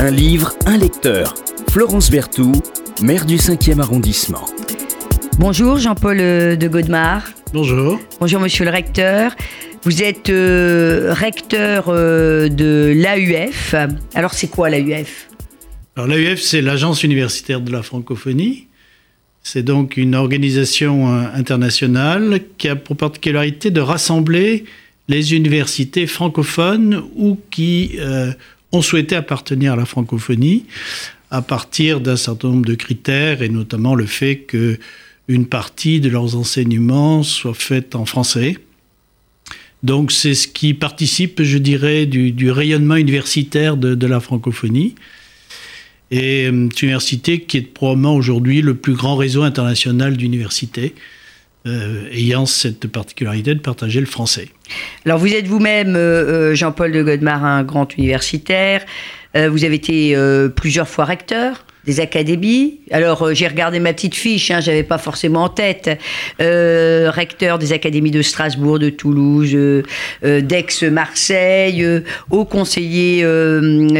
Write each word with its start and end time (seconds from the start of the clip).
Un 0.00 0.12
livre, 0.12 0.52
un 0.64 0.78
lecteur. 0.78 1.34
Florence 1.70 2.08
Berthoud, 2.08 2.62
maire 3.02 3.26
du 3.26 3.34
5e 3.34 3.80
arrondissement. 3.80 4.44
Bonjour 5.40 5.78
Jean-Paul 5.78 6.18
euh, 6.20 6.54
de 6.54 6.68
Godemar. 6.68 7.28
Bonjour. 7.52 7.98
Bonjour 8.20 8.40
monsieur 8.40 8.64
le 8.64 8.70
recteur. 8.70 9.34
Vous 9.82 10.00
êtes 10.04 10.30
euh, 10.30 11.12
recteur 11.12 11.86
euh, 11.88 12.48
de 12.48 12.94
l'AUF. 12.94 13.74
Alors 14.14 14.34
c'est 14.34 14.46
quoi 14.46 14.70
l'AUF? 14.70 15.30
Alors 15.96 16.06
l'AUF 16.06 16.40
c'est 16.40 16.62
l'Agence 16.62 17.02
universitaire 17.02 17.60
de 17.60 17.72
la 17.72 17.82
francophonie. 17.82 18.68
C'est 19.42 19.64
donc 19.64 19.96
une 19.96 20.14
organisation 20.14 21.08
internationale 21.08 22.42
qui 22.56 22.68
a 22.68 22.76
pour 22.76 22.96
particularité 22.96 23.72
de 23.72 23.80
rassembler 23.80 24.64
les 25.08 25.34
universités 25.34 26.06
francophones 26.06 27.02
ou 27.16 27.36
qui 27.50 27.98
ont 28.72 28.82
souhaité 28.82 29.16
appartenir 29.16 29.72
à 29.72 29.76
la 29.76 29.86
francophonie 29.86 30.64
à 31.30 31.42
partir 31.42 32.00
d'un 32.00 32.16
certain 32.16 32.48
nombre 32.48 32.66
de 32.66 32.74
critères 32.74 33.42
et 33.42 33.48
notamment 33.48 33.94
le 33.94 34.06
fait 34.06 34.38
que 34.38 34.78
une 35.28 35.46
partie 35.46 36.00
de 36.00 36.08
leurs 36.08 36.36
enseignements 36.36 37.22
soit 37.22 37.54
faite 37.54 37.94
en 37.94 38.06
français. 38.06 38.56
Donc 39.82 40.10
c'est 40.10 40.34
ce 40.34 40.48
qui 40.48 40.74
participe, 40.74 41.42
je 41.42 41.58
dirais, 41.58 42.06
du, 42.06 42.50
rayonnement 42.50 42.96
universitaire 42.96 43.76
de, 43.76 44.06
la 44.06 44.20
francophonie. 44.20 44.94
Et 46.10 46.46
euh, 46.46 46.68
c'est 46.72 46.82
une 46.82 46.88
université 46.88 47.42
qui 47.42 47.58
est 47.58 47.62
probablement 47.62 48.14
aujourd'hui 48.14 48.62
le 48.62 48.74
plus 48.74 48.94
grand 48.94 49.16
réseau 49.16 49.42
international 49.42 50.16
d'universités. 50.16 50.94
Euh, 51.66 52.08
ayant 52.12 52.46
cette 52.46 52.86
particularité 52.86 53.54
de 53.54 53.60
partager 53.60 54.00
le 54.00 54.06
français. 54.06 54.48
Alors 55.04 55.18
vous 55.18 55.34
êtes 55.34 55.46
vous-même, 55.46 55.96
euh, 55.96 56.54
Jean-Paul 56.54 56.92
de 56.92 57.02
Godemar, 57.02 57.44
un 57.44 57.64
grand 57.64 57.92
universitaire. 57.98 58.84
vous 59.34 59.64
avez 59.64 59.74
été 59.74 60.16
plusieurs 60.56 60.88
fois 60.88 61.04
recteur 61.04 61.64
des 61.88 62.00
académies. 62.00 62.80
Alors, 62.90 63.22
euh, 63.22 63.34
j'ai 63.34 63.48
regardé 63.48 63.80
ma 63.80 63.94
petite 63.94 64.14
fiche, 64.14 64.50
hein, 64.50 64.60
j'avais 64.60 64.82
pas 64.82 64.98
forcément 64.98 65.44
en 65.44 65.48
tête. 65.48 65.98
Euh, 66.40 67.10
recteur 67.10 67.58
des 67.58 67.72
académies 67.72 68.10
de 68.10 68.20
Strasbourg, 68.20 68.78
de 68.78 68.90
Toulouse, 68.90 69.52
euh, 69.54 69.82
d'Aix-Marseille, 70.22 72.02
haut 72.30 72.44
conseiller 72.44 73.24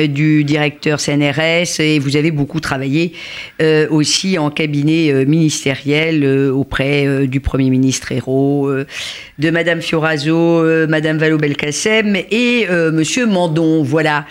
du 0.08 0.45
directeur 0.45 1.00
CNRS, 1.00 1.80
et 1.80 1.98
vous 1.98 2.17
avez 2.17 2.30
beaucoup 2.30 2.61
travaillé 2.61 3.12
aussi 3.91 4.39
en 4.39 4.50
cabinet 4.50 5.25
ministériel 5.25 6.25
auprès 6.52 7.27
du 7.27 7.41
Premier 7.41 7.70
ministre 7.70 8.12
Hérault, 8.12 8.70
de 9.39 9.50
Madame 9.50 9.80
Fioraso, 9.80 10.62
Madame 10.89 11.19
Vallaud-Belkacem 11.19 12.17
et 12.30 12.67
Monsieur 12.92 13.27
Mandon. 13.27 13.83
Voilà, 13.83 14.27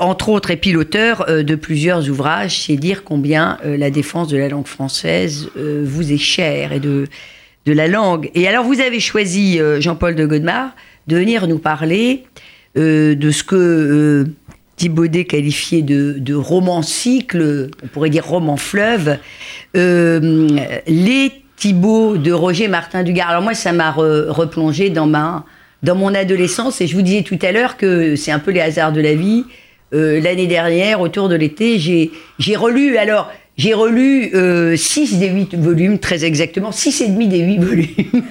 entre 0.00 0.30
autres, 0.30 0.50
et 0.50 0.56
piloteur 0.56 1.26
de 1.28 1.54
plusieurs 1.54 2.08
ouvrages 2.08 2.71
dire 2.76 3.04
combien 3.04 3.58
euh, 3.64 3.76
la 3.76 3.90
défense 3.90 4.28
de 4.28 4.36
la 4.36 4.48
langue 4.48 4.66
française 4.66 5.48
euh, 5.56 5.84
vous 5.86 6.12
est 6.12 6.18
chère 6.18 6.72
et 6.72 6.80
de, 6.80 7.06
de 7.66 7.72
la 7.72 7.88
langue. 7.88 8.30
Et 8.34 8.48
alors, 8.48 8.64
vous 8.64 8.80
avez 8.80 9.00
choisi, 9.00 9.60
euh, 9.60 9.80
Jean-Paul 9.80 10.14
de 10.14 10.26
Godemar, 10.26 10.74
de 11.06 11.16
venir 11.16 11.48
nous 11.48 11.58
parler 11.58 12.24
de 12.74 13.30
ce 13.30 13.44
que 13.44 14.26
Thibaudet 14.76 15.24
qualifiait 15.26 15.82
de, 15.82 16.16
de, 16.18 16.34
roman 16.34 16.80
cycle, 16.80 17.68
on 17.84 17.86
pourrait 17.88 18.08
dire 18.08 18.24
roman 18.24 18.56
fleuve, 18.56 19.18
les 19.74 21.32
Thibauts 21.56 22.16
de 22.16 22.32
Roger 22.32 22.68
Martin 22.68 23.02
Dugard. 23.02 23.28
Alors 23.28 23.42
moi, 23.42 23.52
ça 23.52 23.72
m'a 23.72 23.90
replongé 23.90 24.88
dans 24.88 25.06
ma 25.06 25.44
dans 25.82 25.96
mon 25.96 26.14
adolescence 26.14 26.80
et 26.80 26.86
je 26.86 26.94
vous 26.94 27.02
disais 27.02 27.22
tout 27.22 27.38
à 27.42 27.52
l'heure 27.52 27.76
que 27.76 28.16
c'est 28.16 28.30
un 28.30 28.38
peu 28.38 28.52
les 28.52 28.60
hasards 28.60 28.92
de 28.92 29.00
la 29.00 29.14
vie. 29.14 29.44
Euh, 29.92 30.20
l'année 30.20 30.46
dernière, 30.46 31.00
autour 31.00 31.28
de 31.28 31.34
l'été, 31.34 31.78
j'ai 31.78 32.56
relu, 32.56 32.96
alors, 32.96 33.30
j'ai 33.56 33.74
relu 33.74 34.30
6 34.76 35.14
euh, 35.14 35.18
des 35.18 35.28
8 35.28 35.54
volumes, 35.56 35.98
très 35.98 36.24
exactement, 36.24 36.72
6 36.72 37.02
et 37.02 37.08
demi 37.08 37.28
des 37.28 37.40
8 37.40 37.58
volumes. 37.58 37.88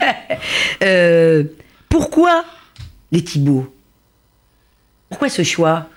Euh, 0.84 1.44
pourquoi 1.88 2.44
les 3.12 3.24
Thibauts 3.24 3.72
Pourquoi 5.10 5.30
ce 5.30 5.44
choix? 5.44 5.88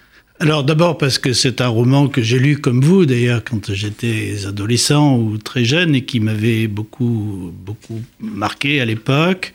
Alors 0.40 0.64
d'abord 0.64 0.98
parce 0.98 1.18
que 1.18 1.32
c'est 1.32 1.62
un 1.62 1.68
roman 1.68 2.08
que 2.08 2.20
j'ai 2.20 2.38
lu 2.38 2.58
comme 2.58 2.82
vous 2.82 3.06
d'ailleurs 3.06 3.42
quand 3.42 3.72
j'étais 3.72 4.46
adolescent 4.46 5.16
ou 5.16 5.38
très 5.38 5.64
jeune 5.64 5.94
et 5.94 6.04
qui 6.04 6.20
m'avait 6.20 6.66
beaucoup 6.66 7.52
beaucoup 7.64 8.02
marqué 8.20 8.82
à 8.82 8.84
l'époque. 8.84 9.54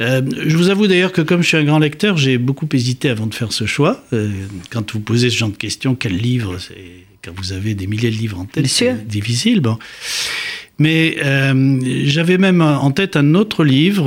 Euh, 0.00 0.22
je 0.46 0.56
vous 0.56 0.70
avoue 0.70 0.86
d'ailleurs 0.86 1.12
que 1.12 1.20
comme 1.20 1.42
je 1.42 1.48
suis 1.48 1.56
un 1.56 1.64
grand 1.64 1.78
lecteur, 1.78 2.16
j'ai 2.16 2.38
beaucoup 2.38 2.68
hésité 2.72 3.10
avant 3.10 3.26
de 3.26 3.34
faire 3.34 3.52
ce 3.52 3.66
choix. 3.66 4.02
Euh, 4.12 4.30
quand 4.70 4.92
vous 4.92 5.00
posez 5.00 5.30
ce 5.30 5.36
genre 5.36 5.50
de 5.50 5.56
questions, 5.56 5.94
quel 5.94 6.16
livre 6.16 6.56
Quand 7.22 7.32
vous 7.36 7.52
avez 7.52 7.74
des 7.74 7.86
milliers 7.86 8.10
de 8.10 8.16
livres 8.16 8.38
en 8.38 8.46
tête, 8.46 8.66
c'est 8.66 9.06
difficile. 9.06 9.60
Bon. 9.60 9.78
Mais 10.78 11.16
euh, 11.22 11.78
j'avais 12.04 12.38
même 12.38 12.62
en 12.62 12.90
tête 12.90 13.16
un 13.16 13.34
autre 13.34 13.64
livre 13.64 14.06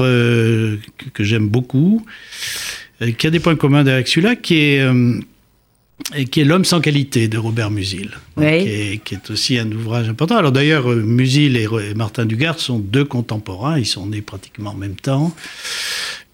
que, 1.13 1.23
j'aime 1.23 1.47
beaucoup, 1.47 2.03
qui 3.17 3.27
a 3.27 3.29
des 3.29 3.39
points 3.39 3.55
communs 3.55 3.85
avec 3.85 4.07
celui-là, 4.07 4.35
qui 4.35 4.55
est 4.55 4.87
et 6.15 6.25
qui 6.25 6.41
est 6.41 6.43
L'homme 6.43 6.65
sans 6.65 6.81
qualité 6.81 7.27
de 7.27 7.37
Robert 7.37 7.71
Musil, 7.71 8.11
qui, 8.37 8.43
est, 8.43 9.29
aussi 9.29 9.57
un 9.57 9.71
ouvrage 9.71 10.09
important. 10.09 10.37
Alors 10.37 10.51
d'ailleurs, 10.51 10.91
euh, 10.91 11.01
Musil 11.01 11.55
et, 11.55 11.67
Martin 11.95 12.25
Dugard 12.25 12.59
sont 12.59 12.79
deux 12.79 13.05
contemporains, 13.05 13.79
ils 13.79 13.85
sont 13.85 14.07
nés 14.07 14.21
pratiquement 14.21 14.71
en 14.71 14.75
même 14.75 14.95
temps. 14.95 15.33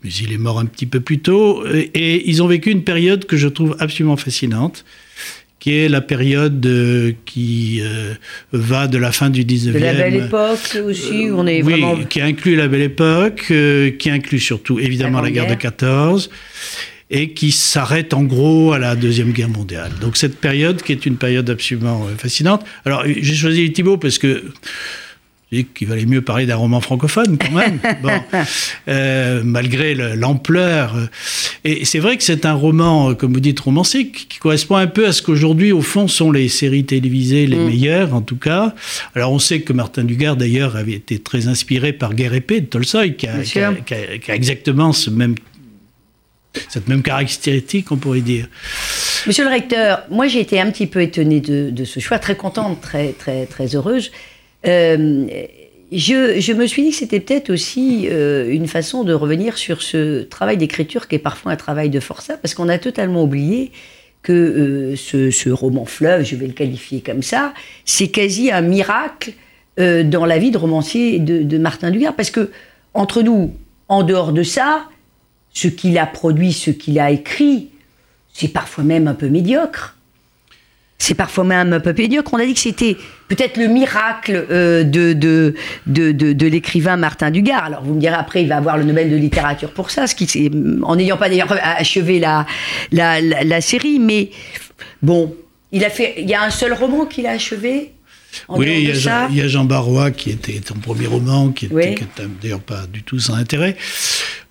Musil 0.04 0.32
est 0.32 0.38
mort 0.38 0.60
un 0.60 0.66
petit 0.66 0.86
peu 0.86 1.02
plus 1.02 1.20
tôt, 1.20 1.64
et, 1.68 2.30
ils 2.30 2.42
ont 2.42 2.48
vécu 2.48 2.72
une 2.72 2.84
période 2.84 3.26
que 3.26 3.38
je 3.38 3.48
trouve 3.48 3.76
absolument 3.80 4.18
fascinante, 4.18 4.86
qui 5.60 5.74
est 5.74 5.90
la 5.90 6.02
période 6.02 6.66
euh, 6.66 7.12
qui 7.26 7.82
euh, 7.82 8.14
va 8.54 8.88
de 8.88 8.98
la 8.98 9.12
fin 9.12 9.30
du 9.30 9.44
19e. 9.44 9.74
De 9.74 9.80
la 9.80 9.94
belle 9.94 10.16
époque 10.16 10.78
aussi, 10.86 11.30
où 11.30 11.38
on 11.38 11.46
est 11.46 11.62
oui, 11.62 11.84
qui 12.10 12.22
inclut 12.22 12.56
la 12.56 12.70
belle 12.70 12.82
époque, 12.82 13.52
qui 14.00 14.10
inclut 14.10 14.40
surtout 14.40 14.80
évidemment 14.80 15.22
la 15.22 15.32
guerre 15.32 15.48
de 15.48 15.56
14 15.56 16.30
et 17.10 17.32
qui 17.32 17.52
s'arrête 17.52 18.14
en 18.14 18.24
gros 18.24 18.72
à 18.74 18.80
la 18.80 18.96
Deuxième 18.96 19.32
Guerre 19.32 19.50
mondiale. 19.50 19.92
Donc 20.00 20.18
cette 20.18 20.38
période 20.38 20.82
qui 20.82 20.92
est 20.92 21.06
une 21.06 21.18
période 21.18 21.50
absolument 21.50 22.06
euh, 22.06 22.16
fascinante. 22.16 22.64
Alors 22.86 23.04
j'ai 23.06 23.36
choisi 23.36 23.72
Thibault 23.72 23.98
parce 23.98 24.18
que 24.18 24.44
qu'il 25.76 25.88
valait 25.88 26.06
mieux 26.06 26.22
parler 26.22 26.46
d'un 26.46 26.58
roman 26.58 26.80
francophone 26.80 27.38
quand 27.40 27.52
même, 27.52 27.80
bon, 28.04 28.12
euh, 28.88 29.42
malgré 29.44 29.96
l'ampleur. 29.96 30.96
Et 31.64 31.86
c'est 31.86 32.00
vrai 32.00 32.18
que 32.18 32.24
c'est 32.24 32.46
un 32.46 32.54
roman, 32.54 33.16
comme 33.16 33.34
vous 33.34 33.40
dites, 33.40 33.60
romancique, 33.60 34.28
qui 34.30 34.38
correspond 34.38 34.76
un 34.76 34.88
peu 34.88 35.08
à 35.08 35.12
ce 35.12 35.22
qu'aujourd'hui, 35.22 35.72
au 35.72 35.82
fond, 35.82 36.08
sont 36.08 36.32
les 36.32 36.50
séries 36.50 36.86
télévisées 36.86 37.48
les 37.48 37.58
mm. 37.58 37.66
meilleures, 37.66 38.14
en 38.14 38.22
tout 38.22 38.36
cas. 38.36 38.76
Alors 39.16 39.32
on 39.32 39.40
sait 39.40 39.62
que 39.62 39.74
Martin 39.74 40.04
Dugard, 40.04 40.38
d'ailleurs, 40.38 40.76
avait 40.76 40.94
été 40.94 41.18
très 41.18 41.48
inspiré 41.48 41.94
par 41.94 42.14
Guerre 42.14 42.36
épée 42.36 42.62
de 42.62 42.68
Tolstoï, 42.68 43.16
qui 43.16 43.28
a, 43.28 43.42
qui 43.42 43.60
a 43.60 44.36
exactement 44.36 44.94
ce 44.94 45.10
même 45.10 45.34
cette 46.70 46.88
même 46.88 47.04
caractéristique, 47.04 47.92
on 47.92 47.98
pourrait 47.98 48.22
dire. 48.22 48.48
Monsieur 49.28 49.44
le 49.44 49.50
recteur, 49.50 50.04
moi 50.10 50.28
j'ai 50.28 50.40
été 50.40 50.60
un 50.60 50.72
petit 50.72 50.88
peu 50.88 51.02
étonnée 51.02 51.42
de, 51.42 51.86
ce 51.86 52.00
choix, 52.00 52.20
très 52.20 52.36
contente, 52.36 52.82
très, 52.82 53.14
très, 53.14 53.46
très 53.46 53.76
heureuse. 53.76 54.12
Euh, 54.66 55.28
je, 55.92 56.54
me 56.54 56.68
suis 56.68 56.84
dit 56.84 56.90
que 56.92 56.96
c'était 56.96 57.20
peut-être 57.20 57.50
aussi 57.50 58.08
euh, 58.10 58.52
une 58.52 58.68
façon 58.68 59.04
de 59.04 59.14
revenir 59.14 59.58
sur 59.58 59.82
ce 59.82 60.24
travail 60.24 60.58
d'écriture 60.58 61.08
qui 61.08 61.16
est 61.16 61.20
parfois 61.20 61.52
un 61.52 61.56
travail 61.56 61.90
de 61.90 62.00
forçat, 62.00 62.38
parce 62.38 62.54
qu'on 62.54 62.70
a 62.70 62.78
totalement 62.78 63.24
oublié 63.24 63.72
que 64.22 64.34
euh, 64.34 64.96
ce, 64.96 65.50
roman 65.50 65.86
fleuve, 65.86 66.26
je 66.26 66.36
vais 66.36 66.48
le 66.48 66.54
qualifier 66.54 67.02
comme 67.02 67.24
ça, 67.24 67.54
c'est 67.86 68.10
quasi 68.10 68.52
un 68.52 68.62
miracle 68.62 69.34
dans 69.78 70.26
la 70.26 70.40
vie 70.40 70.52
de 70.52 70.58
romancier 70.58 71.20
de, 71.20 71.42
de 71.42 71.58
Martin 71.58 71.90
Dugard, 71.90 72.14
parce 72.14 72.32
que 72.32 72.52
entre 72.94 73.22
nous, 73.22 73.54
en 73.88 74.04
dehors 74.04 74.34
de 74.34 74.44
ça, 74.44 74.90
ce 75.54 75.68
qu'il 75.68 75.98
a 75.98 76.06
produit, 76.06 76.54
ce 76.54 76.72
qu'il 76.72 77.00
a 77.00 77.12
écrit, 77.12 77.70
c'est 78.34 78.48
parfois 78.48 78.84
même 78.84 79.08
un 79.08 79.14
peu 79.14 79.28
médiocre. 79.28 79.96
C'est 81.02 81.16
parfois 81.16 81.46
même 81.46 81.72
un 81.72 81.80
peu 81.80 81.94
médiocre. 81.98 82.34
On 82.34 82.38
a 82.38 82.46
dit 82.46 82.54
que 82.54 82.60
c'était 82.60 82.98
peut-être 83.30 83.58
le 83.58 83.68
miracle 83.68 84.46
euh, 84.52 84.84
de, 84.84 85.14
de, 85.14 85.56
de, 85.88 86.12
de, 86.12 86.48
l'écrivain 86.48 86.98
Martin 86.98 87.32
Dugard. 87.32 87.64
Alors 87.64 87.84
vous 87.84 87.94
me 87.94 88.00
direz 88.00 88.16
après, 88.16 88.42
il 88.42 88.50
va 88.50 88.58
avoir 88.58 88.78
le 88.78 88.84
Nobel 88.84 89.10
de 89.10 89.16
littérature 89.16 89.72
pour 89.72 89.92
ça, 89.92 90.08
ce 90.08 90.16
qui, 90.16 90.52
en 90.84 90.96
n'ayant 90.98 91.16
pas 91.16 91.30
d'ailleurs 91.30 91.54
achevé 91.62 92.20
la, 92.20 92.46
la, 92.92 93.22
la, 93.22 93.62
série. 93.62 93.98
Mais 93.98 94.30
bon, 95.02 95.34
il, 95.72 95.86
a 95.86 95.90
fait, 95.90 96.16
il 96.18 96.30
y 96.30 96.34
a 96.34 96.44
un 96.44 96.50
seul 96.50 96.74
roman 96.74 97.06
qu'il 97.06 97.28
a 97.28 97.32
achevé, 97.32 97.94
oui, 98.50 98.76
il 98.80 98.88
y, 98.88 98.92
a 98.92 98.94
Jean, 98.94 99.28
il 99.30 99.38
y, 99.38 99.42
a 99.42 99.48
Jean, 99.48 99.66
Barrois 99.66 100.12
qui 100.12 100.30
était 100.30 100.60
ton 100.60 100.76
premier 100.76 101.08
roman, 101.08 101.52
qui 101.52 101.66
était 101.66 101.96
d'ailleurs 102.42 102.60
pas 102.60 102.86
du 102.92 103.04
tout 103.04 103.20
sans 103.20 103.36
intérêt. 103.36 103.76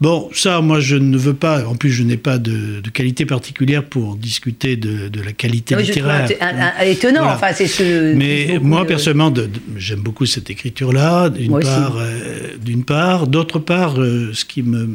Bon, 0.00 0.30
ça, 0.32 0.60
moi, 0.60 0.78
je 0.78 0.94
ne 0.94 1.16
veux 1.18 1.34
pas. 1.34 1.66
En 1.66 1.74
plus, 1.74 1.90
je 1.90 2.04
n'ai 2.04 2.16
pas 2.16 2.38
de, 2.38 2.80
qualité 2.92 3.26
particulière 3.26 3.84
pour 3.84 4.16
discuter 4.16 4.76
de, 4.76 5.10
la 5.20 5.32
qualité 5.32 5.74
oui, 5.74 5.82
littéraire. 5.82 6.28
Je 6.28 6.84
étonnant. 6.86 7.24
Enfin, 7.24 7.48
c'est 7.52 7.66
ce. 7.66 8.14
Mais 8.14 8.58
moi, 8.62 8.86
personnellement, 8.86 9.32
j'aime 9.76 10.00
beaucoup 10.00 10.26
cette 10.26 10.50
écriture-là. 10.50 11.30
D'une 11.30 11.58
part, 11.58 11.96
euh, 11.98 12.56
d'une 12.60 12.84
part, 12.84 13.26
d'autre 13.26 13.58
part, 13.58 14.00
euh, 14.00 14.30
ce 14.32 14.44
qui 14.44 14.62
me 14.62 14.88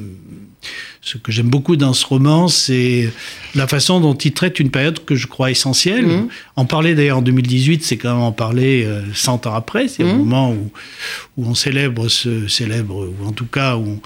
ce 1.06 1.18
que 1.18 1.34
j'aime 1.34 1.50
beaucoup 1.50 1.76
dans 1.76 1.92
ce 1.94 2.06
roman, 2.06 2.48
c'est 2.48 3.12
la 3.56 3.68
façon 3.68 4.00
dont 4.00 4.14
il 4.14 4.32
traite 4.32 4.60
une 4.62 4.72
période 4.72 5.04
que 5.04 5.16
je 5.16 5.28
crois 5.28 5.52
essentielle. 5.52 6.08
Mhm. 6.08 6.28
En 6.56 6.64
parler 6.66 6.96
d'ailleurs 6.96 7.18
en 7.18 7.22
2018, 7.22 7.84
c'est 7.84 7.98
quand 7.98 8.14
même 8.14 8.22
en 8.24 8.32
parler 8.32 8.86
euh, 8.86 9.02
100 9.14 9.46
ans 9.46 9.54
après. 9.54 9.90
C'est 9.90 10.04
Mhm. 10.04 10.12
au 10.12 10.16
moment 10.16 10.52
où, 10.54 10.72
où 11.38 11.46
on 11.46 11.56
célèbre 11.56 12.08
ce 12.08 12.48
célèbre, 12.48 13.06
ou 13.20 13.28
en 13.28 13.34
tout 13.34 13.46
cas 13.46 13.76
où 13.76 14.00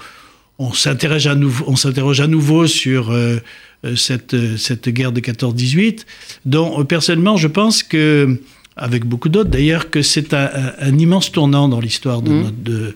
on, 0.58 0.66
on 0.66 0.72
s'interroge 0.72 1.28
à 1.28 1.36
nouveau, 1.36 2.64
à 2.64 2.66
sur 2.66 3.12
euh, 3.12 3.38
euh, 3.84 3.94
cette, 3.94 4.34
euh, 4.34 4.56
cette 4.56 4.88
guerre 4.88 5.12
de 5.12 5.20
14-18, 5.20 6.04
dont 6.46 6.80
euh, 6.80 6.84
personnellement 6.84 7.36
je 7.36 7.46
pense 7.46 7.84
que 7.84 8.40
avec 8.78 9.04
beaucoup 9.04 9.28
d'autres 9.28 9.50
d'ailleurs, 9.50 9.90
que 9.90 10.02
c'est 10.02 10.32
un, 10.34 10.98
immense 10.98 11.30
tournant 11.32 11.68
dans 11.68 11.80
l'histoire 11.80 12.22
de, 12.22 12.94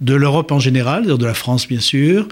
de 0.00 0.14
l'Europe 0.14 0.52
en 0.52 0.58
général, 0.58 1.06
de 1.06 1.24
la 1.24 1.34
France 1.34 1.68
bien 1.68 1.80
sûr. 1.80 2.28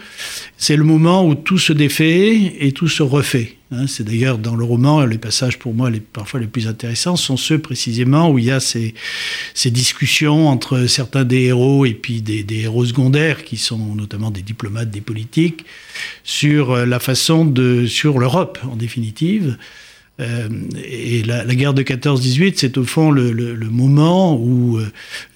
C'est 0.57 0.77
le 0.77 0.85
moment 0.85 1.27
où 1.27 1.35
tout 1.35 1.59
se 1.59 1.73
défait 1.73 2.57
et 2.61 2.73
tout 2.73 2.89
se 2.89 3.03
refait. 3.03 3.57
hein. 3.73 3.87
c'est 3.87 4.05
d'ailleurs 4.05 4.39
dans 4.39 4.55
le 4.55 4.65
roman, 4.65 5.05
les 5.05 5.19
passages 5.19 5.59
pour 5.59 5.75
moi 5.75 5.91
les, 5.91 6.01
parfois 6.01 6.41
les 6.41 6.47
plus 6.47 6.69
intéressants 6.69 7.17
sont 7.17 7.37
ceux 7.37 7.59
précisément 7.59 8.31
où 8.31 8.39
il 8.39 8.47
y 8.47 8.51
a 8.51 8.61
ces, 8.61 8.95
ces 9.55 9.71
discussions 9.71 10.49
entre 10.49 10.87
certains 10.87 11.25
des 11.25 11.43
héros 11.43 11.85
et 11.87 11.95
puis 11.95 12.23
des, 12.23 12.45
des 12.45 12.61
héros 12.63 12.85
secondaires 12.85 13.45
qui 13.45 13.57
sont 13.57 13.95
notamment 13.95 14.31
des 14.31 14.43
diplomates, 14.43 14.91
des 14.91 15.01
politiques, 15.01 15.65
sur 16.23 16.73
euh, 16.73 16.87
la 16.87 16.99
façon 17.01 17.45
de, 17.45 17.87
sur 17.87 18.19
l'Europe 18.19 18.59
en 18.71 18.77
définitive. 18.77 19.57
Euh, 20.21 20.49
et 20.89 21.25
la, 21.25 21.43
la 21.45 21.55
guerre 21.57 21.75
de 21.75 21.83
14-18, 21.83 22.55
c'est 22.57 22.79
au 22.79 22.85
fond 22.85 23.11
le, 23.11 23.33
le- 23.33 23.57
le 23.57 23.69
moment 23.69 24.37
où 24.37 24.79
euh, 24.79 24.87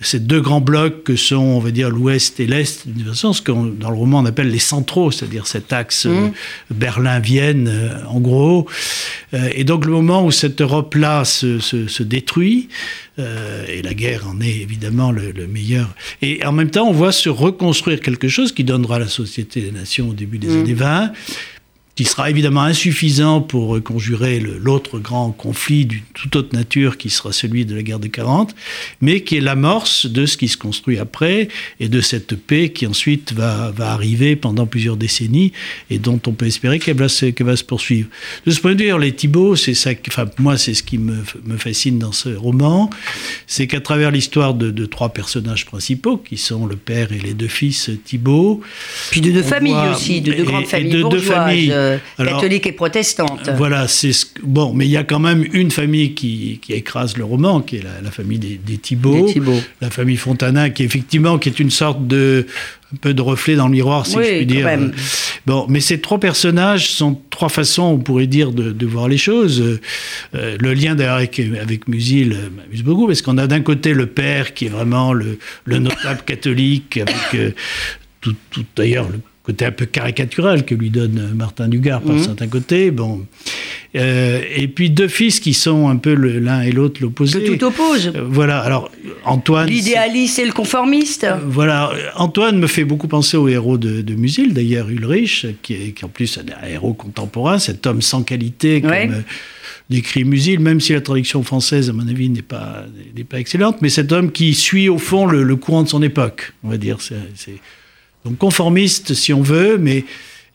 ces 0.01 0.21
deux 0.21 0.41
grands 0.41 0.61
blocs 0.61 1.03
que 1.03 1.17
sont, 1.17 1.37
on 1.37 1.59
va 1.59 1.73
dire, 1.73 1.91
l'Ouest 1.91 2.39
et 2.39 2.47
l'Est, 2.47 2.87
d'une 2.87 3.07
façon, 3.07 3.33
ce 3.33 3.43
qu'on 3.43 3.65
dans 3.67 3.91
le 3.91 3.97
roman 3.97 4.21
on 4.21 4.25
appelle 4.27 4.51
les 4.51 4.61
centraux, 4.61 5.11
c'est-à-dire 5.11 5.49
cet 5.49 5.73
axe 5.73 6.07
euh, 6.07 6.29
Berlin-Vienne, 6.71 7.67
euh, 7.69 8.05
en 8.07 8.21
gros. 8.21 8.69
Et 9.55 9.65
donc 9.65 9.85
le 9.85 9.91
moment 9.93 10.25
où 10.25 10.31
cette 10.31 10.61
Europe-là 10.61 11.25
se, 11.25 11.59
se- 11.59 11.87
se 11.89 12.03
détruit, 12.05 12.69
et 13.19 13.83
la 13.83 13.95
guerre 13.95 14.29
en 14.29 14.41
est 14.41 14.59
évidemment 14.59 15.11
le, 15.11 15.33
le 15.33 15.49
meilleur. 15.49 15.93
Et 16.23 16.45
en 16.47 16.53
même 16.53 16.71
temps, 16.71 16.87
on 16.89 16.93
voit 16.93 17.11
se 17.11 17.29
reconstruire 17.29 17.99
quelque 18.01 18.29
chose 18.29 18.53
qui 18.53 18.63
donnera 18.63 19.01
la 19.01 19.09
société 19.09 19.61
des 19.61 19.73
nations 19.73 20.09
au 20.11 20.13
début 20.13 20.39
des 20.39 20.53
années 20.57 20.73
20 20.75 21.11
qui 21.99 22.05
sera 22.05 22.31
évidemment 22.31 22.63
insuffisant 22.63 23.41
pour 23.41 23.83
conjurer 23.83 24.39
l'autre 24.39 25.01
grand 25.01 25.33
conflit 25.33 25.85
d'une 25.85 26.03
toute 26.15 26.37
autre 26.37 26.55
nature 26.55 26.97
qui 26.97 27.11
sera 27.11 27.33
celui 27.33 27.65
de 27.67 27.75
la 27.75 27.83
guerre 27.83 27.99
de 27.99 28.07
40, 28.07 28.55
mais 29.01 29.23
qui 29.23 29.37
est 29.37 29.41
l'amorce 29.41 30.07
de 30.07 30.25
ce 30.25 30.37
qui 30.37 30.47
se 30.47 30.57
construit 30.57 30.97
après 31.01 31.49
et 31.81 31.89
de 31.89 32.01
cette 32.01 32.37
paix 32.37 32.69
qui 32.71 32.87
ensuite 32.87 33.33
va, 33.33 33.73
va 33.77 33.91
arriver 33.91 34.37
pendant 34.37 34.65
plusieurs 34.65 34.97
décennies 34.97 35.51
et 35.91 35.99
dont 35.99 36.21
on 36.29 36.31
peut 36.31 36.47
espérer 36.47 36.79
qu'elle 36.79 36.97
va, 36.97 37.09
se- 37.09 37.27
qu'elle 37.27 37.49
va 37.49 37.57
se 37.57 37.65
poursuivre. 37.65 38.07
De 38.47 38.53
ce 38.53 38.61
point 38.61 38.77
de 38.77 38.85
vue, 38.85 38.97
les 39.01 39.11
Thibauts, 39.13 39.57
c'est 39.57 39.75
ça, 39.75 39.91
enfin 40.07 40.27
moi 40.39 40.57
c'est 40.57 40.75
ce 40.75 40.85
qui 40.85 40.99
me, 40.99 41.17
me 41.47 41.57
fascine 41.57 41.99
dans 41.99 42.13
ce 42.13 42.29
roman, 42.29 42.91
c'est 43.49 43.67
qu'à 43.67 43.81
travers 43.81 44.13
l'histoire 44.13 44.55
de, 44.55 44.71
de 44.71 44.87
trois 44.87 45.09
personnages 45.09 45.67
principaux 45.67 46.17
qui 46.17 46.37
sont 46.37 46.65
le 46.65 46.77
père 46.77 47.11
et 47.11 47.19
les 47.19 47.35
deux 47.35 47.49
fils 47.49 47.91
Thibault, 48.05 48.61
Puis 49.11 49.21
de 49.21 49.33
deux 49.33 49.43
familles 49.43 49.73
voit- 49.73 49.97
aussi, 49.97 50.21
de 50.21 50.33
deux 50.33 50.45
grandes 50.45 50.67
familles 50.67 50.91
de 50.93 50.97
deux 50.99 51.03
bourgeoises, 51.03 51.27
familles. 51.27 51.73
Euh, 51.89 51.99
Alors, 52.19 52.35
catholiques 52.41 52.67
et 52.67 52.73
protestantes. 52.73 53.49
Voilà, 53.57 53.89
c'est 53.89 54.13
ce 54.13 54.27
bon, 54.43 54.73
mais 54.75 54.87
il 54.87 54.91
y 54.91 54.97
a 54.97 55.05
quand 55.05 55.19
même 55.19 55.45
une 55.53 55.71
famille 55.71 56.15
qui, 56.15 56.59
qui 56.63 56.73
écrase 56.73 57.17
le 57.17 57.25
roman, 57.25 57.61
qui 57.61 57.77
est 57.77 57.83
la, 57.83 58.01
la 58.03 58.11
famille 58.11 58.39
des, 58.39 58.61
des 58.65 58.79
Thibauts, 58.79 59.27
Des 59.33 59.41
la 59.81 59.91
famille 59.91 60.17
Fontana, 60.17 60.71
qui 60.71 60.83
effectivement 60.85 61.39
qui 61.39 61.49
est 61.49 61.59
une 61.61 61.71
sorte 61.71 62.07
de 62.07 62.47
un 62.93 62.97
peu 62.97 63.13
de 63.13 63.21
reflet 63.21 63.55
dans 63.55 63.67
le 63.67 63.73
miroir, 63.73 64.07
si 64.07 64.17
Oui, 64.17 64.25
je 64.25 64.37
puis 64.39 64.47
dire. 64.47 64.65
même. 64.65 64.93
Bon, 65.45 65.67
mais 65.69 65.81
ces 65.81 66.01
trois 66.01 66.19
personnages 66.19 66.91
sont 66.91 67.21
trois 67.29 67.51
façons, 67.51 67.83
on 67.83 67.99
pourrait 67.99 68.27
dire, 68.27 68.51
de, 68.51 68.73
de 68.73 68.87
voir 68.87 69.09
les 69.09 69.19
choses. 69.19 69.61
Euh, 70.35 70.57
le 70.59 70.73
lien 70.73 70.95
d'ailleurs 70.95 71.17
avec, 71.17 71.39
avec 71.39 71.87
Musil 71.87 72.33
euh, 72.33 72.49
m'amuse 72.57 72.83
beaucoup, 72.83 73.07
parce 73.07 73.21
qu'on 73.21 73.37
a 73.37 73.47
d'un 73.47 73.61
côté 73.61 73.93
le 73.93 74.07
père 74.07 74.55
qui 74.55 74.67
est 74.67 74.71
vraiment 74.71 75.13
le, 75.13 75.39
le 75.65 75.79
notable 75.79 76.23
catholique, 76.25 76.97
avec 76.97 77.17
euh, 77.35 77.51
tout, 78.23 78.35
tout 78.51 78.65
d'ailleurs 78.75 79.09
le 79.11 79.21
côté 79.49 79.65
un 79.65 79.73
peu 79.73 79.87
caricatural 79.87 80.65
que 80.67 80.75
lui 80.75 80.91
donne 80.91 81.19
euh, 81.19 81.35
Martin 81.35 81.69
Dugard 81.69 82.03
par 82.03 82.19
certains 82.21 82.49
côtés. 82.49 82.91
Bon. 82.91 83.25
Euh, 83.97 84.43
et 84.55 84.69
puis 84.69 84.91
deux 84.91 85.09
fils 85.09 85.41
qui 85.41 85.55
sont 85.55 85.89
un 85.89 85.97
peu 85.97 86.13
l'un 86.13 86.61
et 86.61 86.71
l'autre 86.71 87.01
l'opposé. 87.01 87.43
Que 87.43 87.55
tout 87.55 87.65
oppose. 87.65 88.13
Euh, 88.15 88.27
voilà, 88.29 88.59
alors 88.61 88.91
Antoine. 89.25 89.67
L'idéaliste 89.69 90.39
et 90.39 90.45
le 90.45 90.53
conformiste. 90.53 91.27
voilà, 91.47 91.93
Antoine 92.17 92.59
me 92.59 92.67
fait 92.67 92.85
beaucoup 92.85 93.09
penser 93.09 93.39
au 93.39 93.49
héros 93.49 93.79
de, 93.79 94.03
de 94.03 94.15
Musil, 94.15 94.53
d'ailleurs 94.53 94.91
Ulrich, 94.91 95.47
qui 95.63 95.73
est, 95.75 95.93
qui 95.93 96.05
en 96.05 96.09
plus 96.09 96.37
est 96.37 96.53
un 96.63 96.69
héros 96.69 96.93
contemporain, 96.93 97.59
cet 97.59 97.87
homme 97.87 98.03
sans 98.03 98.23
qualité, 98.23 98.83
comme 98.83 98.91
Ouais. 98.91 99.09
euh, 99.11 99.23
décrit 99.89 100.25
Musil, 100.25 100.59
même 100.61 100.81
si 100.81 100.93
la 100.93 101.01
traduction 101.01 101.43
française, 101.43 101.89
à 101.89 101.95
mon 101.95 102.07
avis, 102.07 102.29
n'est 102.29 102.43
pas, 102.43 102.85
pas 103.31 103.41
excellente, 103.41 103.79
mais 103.81 103.89
cet 103.89 104.13
homme 104.13 104.31
qui 104.31 104.53
suit 104.53 104.91
au 104.91 104.99
fond 104.99 105.25
le, 105.25 105.43
le 105.43 105.57
courant 105.57 105.83
de 105.85 105.89
son 105.89 106.03
époque, 106.03 106.53
on 106.63 106.69
va 106.69 106.77
dire. 106.77 106.99
C'est- 107.01 107.17
donc 108.29 108.39
conformiste, 108.39 109.15
si 109.15 109.33
on 109.33 109.43
veut, 109.43 109.79
mais 109.79 110.05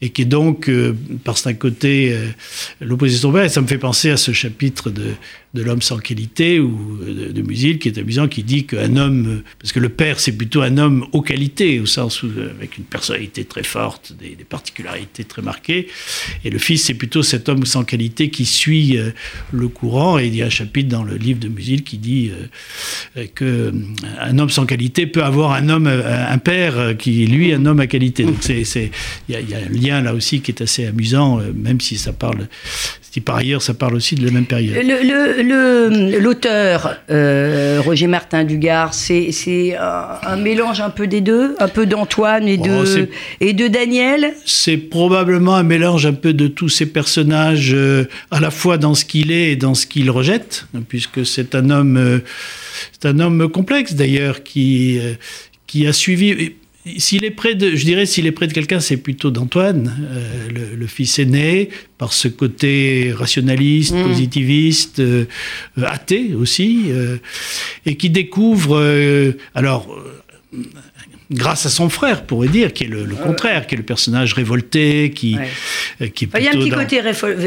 et 0.02 0.10
qui 0.10 0.24
est 0.24 0.25
donc, 0.25 0.70
euh, 0.70 0.94
par 1.24 1.38
certains 1.38 1.58
côtés, 1.58 2.14
euh. 2.14 3.46
Et 3.46 3.50
ça 3.50 3.62
me 3.62 3.68
fait 3.68 3.78
penser 3.78 4.10
à 4.10 4.18
ce 4.18 4.34
chapitre 4.34 4.90
de, 4.90 5.14
de 5.53 5.61
l'homme 5.61 5.81
sans 5.83 6.00
qualité 6.00 6.59
ou 6.59 7.00
euh, 7.03 7.27
de, 7.27 7.31
de 7.31 7.41
Musil, 7.44 7.77
qui 7.77 7.88
est 7.88 7.97
amusant, 8.00 8.27
qui 8.27 8.41
dit 8.44 8.65
qu'un 8.65 8.97
homme, 8.97 9.27
euh, 9.27 9.44
parce 9.59 9.71
que 9.71 9.79
le 9.79 9.89
père, 9.89 10.19
c'est 10.19 10.31
plutôt 10.31 10.61
un 10.61 10.77
homme 10.79 11.05
aux 11.11 11.21
qualités, 11.21 11.79
au 11.79 11.85
sens 11.85 12.23
où, 12.23 12.27
euh, 12.27 12.50
avec 12.57 12.77
une 12.77 12.85
personnalité 12.85 13.45
très 13.45 13.63
forte, 13.63 14.13
des, 14.19 14.35
particularités 14.44 15.23
très 15.23 15.41
marquées, 15.41 15.88
et 16.44 16.50
le 16.50 16.57
fils, 16.57 16.83
c'est 16.85 16.94
plutôt 16.95 17.23
cet 17.23 17.50
homme 17.50 17.65
sans 17.65 17.83
qualité 17.83 18.29
qui 18.29 18.45
suit 18.45 18.97
le 19.51 19.67
courant. 19.67 20.19
Et 20.19 20.27
il 20.27 20.35
y 20.35 20.41
a 20.44 20.47
un 20.47 20.50
chapitre 20.50 20.89
dans 20.89 21.03
le 21.03 21.15
livre 21.15 21.39
de 21.39 21.47
Musil 21.47 21.83
qui 21.83 21.97
dit 21.97 22.31
euh, 23.17 23.25
que 23.33 23.73
un 24.19 24.38
homme 24.38 24.50
sans 24.50 24.65
qualité 24.65 25.07
peut 25.07 25.23
avoir 25.23 25.53
un 25.53 25.69
homme, 25.69 25.88
un 25.88 26.38
père 26.38 26.95
qui 26.97 27.25
lui, 27.25 27.53
un 27.53 27.65
homme 27.65 27.79
à 27.79 27.88
qualité. 27.88 28.23
Donc 28.23 28.38
c'est, 28.41 28.91
il 29.29 29.35
y, 29.35 29.53
a- 29.53 29.57
un 29.57 29.69
lien 29.71 30.01
là 30.01 30.13
aussi 30.13 30.41
qui 30.41 30.51
est 30.51 30.61
assez 30.61 30.85
amusant, 30.85 31.39
même 31.55 31.79
si 31.79 31.97
ça 31.97 32.11
parle, 32.11 32.47
si 33.01 33.21
par 33.21 33.38
ailleurs 33.38 33.61
ça 33.61 33.73
parle 33.73 33.95
aussi 33.95 34.15
de 34.15 34.25
la 34.25 34.31
même 34.31 34.45
période. 34.45 34.75
L'auteur, 35.44 36.98
euh, 37.10 37.81
Roger 37.84 38.07
Martin 38.07 38.44
Dugard, 38.44 38.94
c'est 38.94 39.31
c'est 39.31 39.75
un, 39.75 40.18
un 40.25 40.36
mélange 40.38 40.81
un 40.81 40.90
peu 40.90 41.07
des 41.07 41.22
deux, 41.22 41.56
un 41.60 41.68
peu 41.68 41.86
d'Antoine 41.86 42.48
et, 42.48 42.57
Oh, 42.63 42.84
de, 42.84 43.10
et 43.42 43.54
de 43.54 43.68
Daniel. 43.68 44.34
c'est 44.45 44.78
probablement 44.78 45.56
un 45.56 45.63
mélange 45.63 46.06
un 46.06 46.13
peu 46.13 46.34
de 46.34 46.48
tous 46.48 46.69
ces 46.69 46.86
personnages, 46.86 47.74
euh, 47.74 48.06
à 48.31 48.40
la 48.40 48.51
fois 48.51 48.78
dans 48.78 48.95
ce 48.95 49.06
qu'il 49.06 49.31
est 49.31 49.51
et 49.51 49.56
dans 49.56 49.74
ce 49.75 49.86
qu'il 49.86 50.10
rejette, 50.10 50.66
puisque 50.88 51.25
c'est 51.25 51.56
un 51.56 51.70
homme, 51.70 51.98
euh, 51.98 52.20
c'est 52.91 53.08
un 53.08 53.20
homme 53.20 53.50
complexe 53.50 53.94
d'ailleurs 53.96 54.44
qui 54.44 55.00
qui 55.67 55.88
a 55.88 55.94
suivi. 55.94 56.53
S'il 56.98 57.24
est 57.24 57.32
près 57.32 57.56
de, 57.56 57.75
je 57.75 57.86
dirais, 57.86 58.06
s'il 58.06 58.25
est 58.25 58.34
près 58.34 58.48
de 58.48 58.54
quelqu'un, 58.54 58.82
c'est 58.82 58.98
plutôt 58.98 59.32
d'Antoine, 59.32 59.96
euh, 60.02 60.50
le, 60.50 60.75
le 60.75 60.88
fils 60.88 61.18
aîné, 61.18 61.70
par 61.98 62.12
ce 62.12 62.28
côté 62.28 63.13
rationaliste, 63.16 63.96
positiviste, 63.96 65.00
euh, 65.00 65.25
euh, 65.78 65.84
athée 65.86 66.34
aussi, 66.34 66.86
euh, 66.90 67.18
et 67.86 67.96
qui 67.96 68.10
découvre, 68.10 68.78
euh, 68.78 69.34
alors. 69.56 69.88
Euh, 71.32 71.36
grâce 71.36 71.65
à 71.65 71.70
son 71.70 71.89
frère, 71.89 72.24
pourrait 72.24 72.48
dire, 72.48 72.74
qui 72.74 72.84
est 72.86 72.88
le, 72.88 73.06
le 73.06 73.15
contraire, 73.15 73.68
qui 73.68 73.75
est 73.75 73.77
le 73.77 73.84
personnage 73.84 74.34
révolté, 74.34 75.12
qui, 75.15 75.36
Ouais. 75.36 75.48
euh, 76.01 76.08
qui 76.08 76.25
est 76.25 76.30
Il 76.38 76.44
y 76.44 76.48
a 76.48 76.50
un 76.50 76.51
plutôt 76.53 76.65
petit 76.65 76.70
dans- 76.72 76.77
côté 76.77 77.00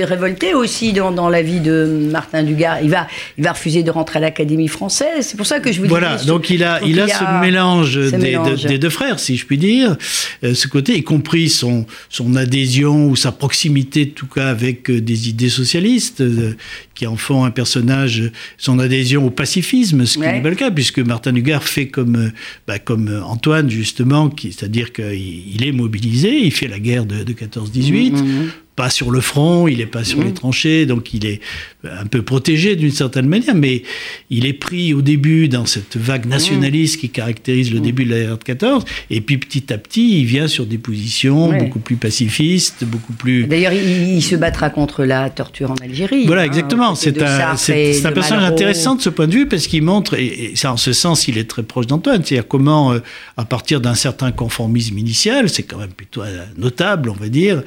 révolté 0.04 0.54
aussi 0.54 0.92
dans, 0.92 1.12
dans 1.12 1.28
la 1.28 1.42
vie 1.42 1.61
de 1.61 2.09
Martin 2.11 2.42
Dugard. 2.42 2.78
Il 2.83 2.90
va, 2.90 3.06
il 3.38 3.45
va 3.45 3.52
refuser 3.52 3.83
de 3.83 3.90
rentrer 3.90 4.18
à 4.18 4.23
l'Académie 4.23 4.68
française. 4.68 5.26
C'est 5.26 5.37
pour 5.37 5.47
ça 5.47 5.61
que 5.61 5.73
je 5.73 5.80
vous 5.80 5.87
Voilà, 5.88 6.16
disais, 6.16 6.26
donc 6.26 6.50
il 6.50 6.64
a, 6.64 6.80
donc 6.80 6.88
il 6.88 7.00
a 7.00 7.09
ce 7.09 7.40
mélange, 7.40 7.95
des, 7.97 8.16
mélange. 8.18 8.62
de- 8.62 8.68
des 8.68 8.78
deux 8.78 8.90
frères, 8.90 9.18
si 9.21 9.37
je 9.37 9.47
puis 9.47 9.59
dire, 9.59 9.97
Euh, 10.45 10.54
ce 10.54 10.68
côté, 10.68 10.97
y 10.97 11.02
compris 11.02 11.49
son, 11.49 11.87
son 12.11 12.37
adhésion 12.37 13.09
ou 13.09 13.16
sa 13.16 13.33
proximité, 13.33 14.11
en 14.12 14.14
tout 14.14 14.26
cas, 14.26 14.49
avec 14.49 14.90
euh, 14.90 15.00
des 15.00 15.28
idées 15.30 15.49
socialistes, 15.49 16.21
euh, 16.21 16.54
qui 16.95 17.06
en 17.06 17.16
font 17.16 17.45
un 17.45 17.50
personnage, 17.50 18.30
son 18.59 18.78
adhésion 18.78 19.25
au 19.26 19.30
pacifisme, 19.30 20.04
ce 20.06 20.14
qui 20.14 20.21
Ouais. 20.21 20.33
n'est 20.35 20.42
pas 20.42 20.50
le 20.50 20.56
cas, 20.56 20.71
puisque 20.71 20.99
Martin 20.99 21.33
Dugard 21.33 21.62
fait 21.62 21.88
comme, 21.88 22.16
euh, 22.16 22.30
bah, 22.66 22.78
comme 22.78 23.09
euh, 23.09 23.23
Antoine, 23.23 23.68
justement, 23.76 24.30
c'est-à-dire 24.40 24.92
qu'il 24.92 25.54
il 25.54 25.64
est 25.66 25.73
mobilisé, 25.73 26.30
il 26.45 26.52
fait 26.52 26.68
la 26.68 26.78
guerre 26.80 27.06
de, 27.06 27.23
de 27.23 27.33
14-18, 27.33 28.12
Mhm. 28.12 28.50
Pas 28.76 28.90
sur 28.90 29.11
le 29.11 29.21
front, 29.23 29.66
il 29.68 29.78
n'est 29.78 29.87
pas 29.87 30.04
sur 30.04 30.23
les 30.23 30.35
tranchées, 30.35 30.85
donc 30.87 31.14
il 31.14 31.25
est 31.26 31.40
un 31.85 32.04
peu 32.04 32.21
protégé 32.23 32.76
d'une 32.76 32.90
certaine 32.90 33.26
manière, 33.26 33.54
mais 33.54 33.83
il 34.28 34.45
est 34.45 34.52
pris 34.52 34.92
au 34.92 35.00
début 35.02 35.49
dans 35.49 35.64
cette 35.66 35.97
vague 35.97 36.26
nationaliste 36.26 37.00
qui 37.00 37.09
caractérise 37.09 37.73
le 37.73 37.80
début 37.80 38.04
de 38.04 38.11
la 38.11 38.21
guerre 38.21 38.38
de 38.38 38.45
14, 38.45 38.85
et 39.11 39.21
puis 39.23 39.38
petit 39.38 39.73
à 39.73 39.78
petit, 39.78 40.21
il 40.21 40.26
vient 40.26 40.47
sur 40.47 40.66
des 40.66 40.76
positions 40.78 41.49
Ouais. 41.49 41.59
beaucoup 41.59 41.78
plus 41.78 41.97
pacifistes, 41.97 42.85
beaucoup 42.85 43.12
plus... 43.14 43.45
D'ailleurs, 43.47 43.73
il, 43.73 44.14
il 44.16 44.23
se 44.23 44.37
battra 44.37 44.68
contre 44.71 45.04
la 45.04 45.30
torture 45.30 45.71
en 45.71 45.76
Algérie. 45.76 46.26
Voilà, 46.26 46.42
hein, 46.42 46.47
exactement. 46.47 46.95
C'est 46.95 47.23
un, 47.23 47.56
c'est- 47.56 48.04
un 48.04 48.12
personnage 48.12 48.42
Malraux. 48.42 48.54
intéressant 48.54 48.95
de 48.97 49.00
ce 49.02 49.09
point 49.09 49.26
de 49.26 49.33
vue 49.33 49.47
parce 49.47 49.66
qu'il 49.68 49.83
montre, 49.83 50.14
et, 50.18 50.52
et 50.52 50.56
ça, 50.56 50.73
en 50.73 50.76
ce 50.76 50.92
sens, 50.92 51.28
il 51.28 51.38
est 51.38 51.49
très 51.49 51.62
proche 51.62 51.87
d'Antoine, 51.87 52.23
c'est-à-dire 52.25 52.47
comment, 52.49 52.92
euh, 52.92 52.99
à 53.38 53.45
partir 53.45 53.80
d'un 53.80 53.95
certain 53.95 54.33
conformisme 54.33 54.99
initial, 54.99 55.49
c'est 55.49 55.62
quand 55.62 55.78
même 55.78 55.92
plutôt 55.92 56.23
euh, 56.23 56.45
notable, 56.59 57.09
on 57.11 57.14
va 57.14 57.28
dire, 57.28 57.62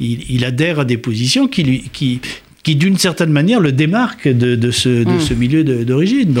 il, 0.00 0.24
il 0.30 0.44
adhère 0.50 0.80
à 0.80 0.84
des 0.84 0.96
positions 0.98 1.46
qui, 1.48 1.62
lui, 1.62 1.78
qui, 1.92 2.20
qui 2.62 2.74
d'une 2.76 2.98
certaine 2.98 3.30
manière, 3.40 3.60
le 3.60 3.72
démarquent 3.72 4.28
de, 4.28 4.54
de 4.54 4.70
ce, 4.70 4.88
de 5.04 5.10
Mm. 5.16 5.20
ce 5.28 5.34
milieu 5.34 5.62
d'origine. 5.64 6.38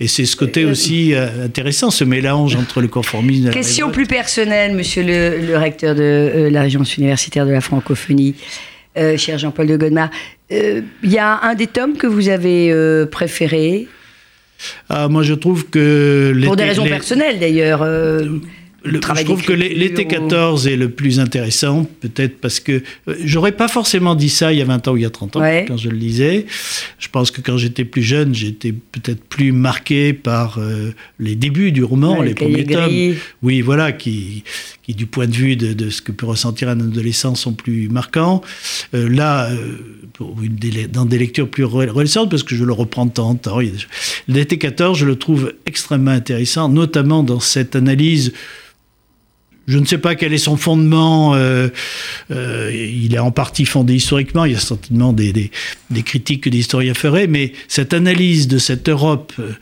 Et 0.00 0.08
c'est 0.08 0.24
ce 0.26 0.34
côté 0.36 0.64
aussi 0.64 1.14
euh, 1.14 1.46
intéressant, 1.46 1.90
ce 1.90 2.04
mélange 2.04 2.56
entre 2.56 2.80
le 2.80 2.88
conformisme 2.88 3.44
et 3.44 3.46
la 3.48 3.52
Question 3.52 3.90
plus 3.90 4.06
personnelle, 4.06 4.74
monsieur 4.74 5.02
le, 5.04 5.38
le 5.46 5.56
recteur 5.56 5.94
de 5.94 6.02
euh, 6.02 6.50
l'Agence 6.50 6.96
universitaire 6.98 7.46
de 7.46 7.52
la 7.52 7.60
francophonie, 7.60 8.34
euh, 8.98 9.16
cher 9.16 9.38
Jean-Paul 9.38 9.66
de 9.68 9.76
Godemar. 9.76 10.10
Euh, 10.52 10.80
Il 11.04 11.12
y 11.12 11.18
a 11.18 11.38
un 11.44 11.54
des 11.54 11.68
tomes 11.68 11.96
que 11.96 12.08
vous 12.08 12.28
avez 12.28 12.72
euh, 12.72 13.06
préféré, 13.06 13.86
Ah, 14.88 15.06
moi, 15.08 15.22
je 15.22 15.34
trouve 15.34 15.60
que... 15.70 16.34
pour 16.44 16.56
des 16.56 16.64
raisons 16.64 16.84
les- 16.84 16.90
personnelles 16.90 17.38
d'ailleurs. 17.38 17.80
Le- 18.82 18.98
je 19.18 19.24
trouve 19.24 19.42
que 19.42 19.52
l'été 19.52 20.04
ou- 20.06 20.08
14 20.08 20.66
est 20.66 20.76
le 20.76 20.88
plus 20.90 21.20
intéressant, 21.20 21.86
peut-être 22.00 22.40
parce 22.40 22.60
que 22.60 22.82
euh, 23.08 23.14
j'aurais 23.24 23.52
pas 23.52 23.68
forcément 23.68 24.14
dit 24.14 24.30
ça 24.30 24.52
il 24.54 24.58
y 24.58 24.62
a 24.62 24.64
20 24.64 24.88
ans 24.88 24.92
ou 24.92 24.96
il 24.96 25.02
y 25.02 25.06
a 25.06 25.10
30 25.10 25.36
ans, 25.36 25.40
Ouais. 25.40 25.66
quand 25.68 25.76
je 25.76 25.90
le 25.90 25.96
lisais. 25.96 26.46
Je 26.98 27.08
pense 27.08 27.30
que 27.30 27.42
quand 27.42 27.58
j'étais 27.58 27.84
plus 27.84 28.02
jeune, 28.02 28.34
j'étais 28.34 28.72
peut-être 28.72 29.22
plus 29.24 29.52
marqué 29.52 30.14
par 30.14 30.58
euh, 30.58 30.92
les 31.18 31.36
débuts 31.36 31.72
du 31.72 31.84
roman, 31.84 32.20
Ouais, 32.20 32.26
les 32.28 32.34
premiers 32.34 32.64
tomes. 32.64 33.14
Oui, 33.42 33.60
voilà, 33.60 33.92
qui, 33.92 34.44
qui 34.82 34.94
du 34.94 35.04
point 35.06 35.26
de 35.26 35.34
vue 35.34 35.56
de, 35.56 35.74
de 35.74 35.90
ce 35.90 36.00
que 36.00 36.12
peut 36.12 36.26
ressentir 36.26 36.68
un 36.70 36.80
adolescent 36.80 37.34
sont 37.34 37.52
plus 37.52 37.88
marquants. 37.90 38.40
Euh, 38.94 39.08
là, 39.10 39.50
pour 40.14 40.36
une 40.42 40.56
des- 40.56 40.86
dans 40.86 41.04
des 41.04 41.18
lectures 41.18 41.48
plus 41.50 41.64
récentes, 41.64 42.30
parce 42.30 42.42
que 42.42 42.54
je 42.54 42.64
le 42.64 42.72
reprends 42.72 43.04
de 43.06 43.12
temps 43.12 43.28
en 43.28 43.34
temps, 43.34 43.58
l'été 44.26 44.56
14, 44.58 44.96
je 44.98 45.04
le 45.04 45.16
trouve 45.16 45.52
extrêmement 45.66 46.10
intéressant, 46.12 46.68
notamment 46.70 47.22
dans 47.22 47.40
cette 47.40 47.76
analyse 47.76 48.32
je 49.66 49.78
ne 49.78 49.84
sais 49.84 49.98
pas 49.98 50.14
quel 50.14 50.32
est 50.32 50.38
son 50.38 50.56
fondement. 50.56 51.34
euh, 51.34 51.68
euh, 52.30 52.70
il 52.72 53.14
est 53.14 53.18
en 53.18 53.30
partie 53.30 53.64
fondé 53.64 53.94
historiquement. 53.94 54.44
Il 54.44 54.52
y 54.52 54.56
a 54.56 54.60
certainement 54.60 55.12
des, 55.12 55.32
des, 55.32 56.02
critiques 56.02 56.44
que 56.44 56.50
des 56.50 56.58
historiens 56.58 56.94
feraient, 56.94 57.26
mais 57.26 57.52
cette 57.68 57.94
analyse 57.94 58.48
de 58.48 58.58
cette 58.58 58.88
Europe 58.88 59.32
euh, 59.38 59.52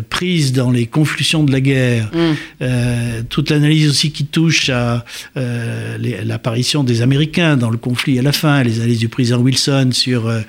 prise 0.00 0.52
dans 0.52 0.70
les 0.70 0.86
conflusions 0.86 1.44
de 1.44 1.52
la 1.52 1.60
guerre, 1.60 2.10
Mm. 2.12 2.18
euh, 2.62 3.22
toute 3.28 3.50
l'analyse 3.50 3.88
aussi 3.90 4.10
qui 4.12 4.24
touche 4.24 4.68
à 4.70 5.04
euh, 5.36 5.98
l'apparition 6.24 6.84
des 6.84 7.02
Américains 7.02 7.56
dans 7.56 7.70
le 7.70 7.76
conflit 7.78 8.18
à 8.18 8.22
la 8.22 8.32
fin, 8.32 8.62
les 8.62 8.78
analyses 8.78 8.98
du 9.00 9.08
président 9.08 9.38
Wilson 9.38 9.90
sur 9.92 10.26
euh, 10.28 10.40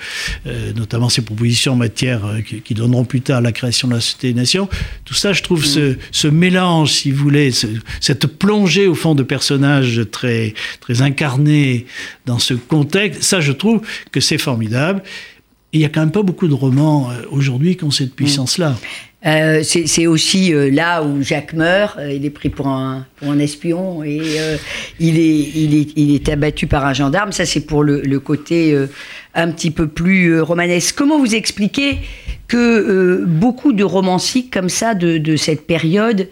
euh, 0.47 0.71
notamment 0.73 1.09
ses 1.09 1.21
propositions 1.23 1.73
en 1.73 1.77
matière 1.77 2.25
euh, 2.25 2.41
qui, 2.41 2.61
qui 2.61 2.73
donneront 2.73 3.05
plus 3.05 3.21
tard 3.21 3.41
la 3.41 3.51
création 3.51 3.87
de 3.87 3.93
la 3.95 3.99
Société 4.01 4.29
des 4.33 4.39
Nations. 4.39 4.69
Tout 5.05 5.13
ça, 5.15 5.33
je 5.33 5.41
trouve 5.43 5.65
ce, 5.65 5.95
ce 6.11 6.27
mélange, 6.27 6.91
si 6.91 7.11
vous 7.11 7.23
voulez, 7.23 7.51
ce- 7.51 7.67
cette 7.99 8.27
plongée 8.27 8.87
au 8.87 8.95
fond 8.95 9.15
de 9.15 9.23
personnages 9.23 10.01
très, 10.11 10.53
très 10.79 11.01
incarnés 11.01 11.85
dans 12.25 12.39
ce 12.39 12.53
contexte, 12.53 13.23
ça, 13.23 13.41
je 13.41 13.51
trouve 13.51 13.81
que 14.11 14.19
c'est 14.19 14.37
formidable. 14.37 15.01
Et 15.71 15.77
il 15.77 15.79
n'y 15.79 15.85
a 15.85 15.89
quand 15.89 16.01
même 16.01 16.11
pas 16.11 16.21
beaucoup 16.21 16.47
de 16.47 16.53
romans 16.53 17.09
euh, 17.09 17.23
aujourd'hui 17.31 17.75
qui 17.75 17.83
ont 17.83 17.89
cette 17.91 18.13
puissance-là. 18.13 18.77
Euh, 19.25 19.63
c'est 19.63 20.05
aussi 20.05 20.53
euh, 20.53 20.69
là 20.69 21.01
où 21.01 21.23
Jacques 21.23 21.53
meurt. 21.53 21.97
euh, 21.97 22.11
il 22.11 22.25
est 22.25 22.29
pris 22.29 22.49
pour 22.49 22.67
un, 22.67 23.05
pour 23.15 23.31
un 23.31 23.39
espion 23.39 24.03
et 24.03 24.19
euh, 24.37 24.57
il, 24.99 25.17
est, 25.17 25.39
il, 25.55 25.75
est, 25.75 25.87
il 25.95 26.13
est 26.13 26.27
abattu 26.27 26.67
par 26.67 26.85
un 26.85 26.93
gendarme. 26.93 27.31
Ça, 27.31 27.45
c'est 27.45 27.65
pour 27.65 27.83
le, 27.83 28.01
le 28.01 28.19
côté 28.19 28.73
euh, 28.73 28.87
un 29.33 29.49
petit 29.51 29.71
peu 29.71 29.87
plus 29.87 30.33
euh, 30.33 30.43
romanesque. 30.43 30.95
Comment 30.97 31.19
vous 31.19 31.35
expliquez 31.35 31.99
que 32.49 33.23
beaucoup 33.25 33.71
de 33.71 33.85
romanciers 33.85 34.47
comme 34.51 34.67
ça 34.67 34.93
de, 34.93 35.17
de 35.17 35.37
cette 35.37 35.65
période 35.65 36.27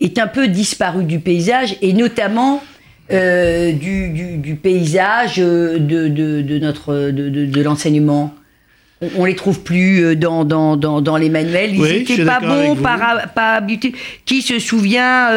est 0.00 0.18
un 0.18 0.26
peu 0.26 0.48
disparu 0.48 1.04
du 1.04 1.20
paysage 1.20 1.76
et 1.80 1.92
notamment 1.92 2.62
du, 3.08 4.08
du, 4.08 4.38
du 4.38 4.54
paysage 4.56 5.36
de, 5.36 5.78
de, 5.78 6.42
de 6.42 6.58
notre 6.58 7.10
de 7.10 7.62
l'enseignement? 7.62 8.34
On, 9.16 9.24
les 9.24 9.34
trouve 9.34 9.60
plus 9.60 10.04
euh, 10.04 10.16
dans, 10.16 10.44
dans, 10.44 10.76
dans, 10.76 11.00
dans 11.00 11.16
les 11.16 11.28
manuels. 11.28 11.74
Ils 11.74 11.80
Oui, 11.80 11.88
je 11.88 11.94
étaient 11.96 12.14
suis 12.14 12.24
pas 12.24 12.40
bons, 12.40 12.76
pas, 12.76 13.26
pas. 13.34 13.60
Qui 14.24 14.42
se 14.42 14.58
souvient, 14.58 15.30